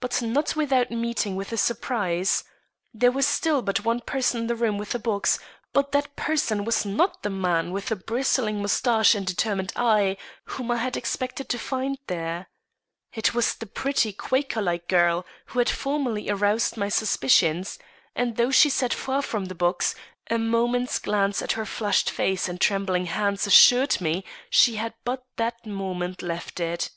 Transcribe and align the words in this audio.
But 0.00 0.22
not 0.22 0.56
without 0.56 0.90
meeting 0.90 1.36
with 1.36 1.52
a 1.52 1.58
surprise. 1.58 2.42
There 2.94 3.12
was 3.12 3.26
still 3.26 3.60
but 3.60 3.84
one 3.84 4.00
person 4.00 4.40
in 4.40 4.46
the 4.46 4.54
room 4.56 4.78
with 4.78 4.92
the 4.92 4.98
box, 4.98 5.38
but 5.74 5.92
that 5.92 6.16
person 6.16 6.64
was 6.64 6.86
not 6.86 7.22
the 7.22 7.28
man 7.28 7.70
with 7.70 7.88
the 7.90 7.96
bristling 7.96 8.62
mustache 8.62 9.14
and 9.14 9.26
determined 9.26 9.74
eye 9.76 10.16
whom 10.46 10.70
I 10.70 10.78
had 10.78 10.96
expected 10.96 11.50
to 11.50 11.58
find 11.58 11.98
there. 12.06 12.48
It 13.12 13.34
was 13.34 13.52
the 13.52 13.66
pretty, 13.66 14.10
Quaker 14.10 14.62
like 14.62 14.88
girl 14.88 15.26
who 15.48 15.58
had 15.58 15.68
formerly 15.68 16.30
aroused 16.30 16.78
my 16.78 16.88
suspicions; 16.88 17.78
and 18.16 18.38
though 18.38 18.50
she 18.50 18.70
sat 18.70 18.94
far 18.94 19.20
from 19.20 19.44
the 19.52 19.54
box, 19.54 19.94
a 20.30 20.38
moment's 20.38 20.98
glance 20.98 21.42
at 21.42 21.52
her 21.52 21.66
flushed 21.66 22.08
face 22.08 22.48
and 22.48 22.58
trembling 22.58 23.04
hands 23.04 23.46
assured 23.46 24.00
me 24.00 24.24
she 24.48 24.76
had 24.76 24.94
but 25.04 25.26
that 25.36 25.66
moment 25.66 26.22
left 26.22 26.58
it. 26.58 26.88